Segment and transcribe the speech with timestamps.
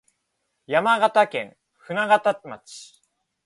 [0.65, 3.01] 山形県舟形町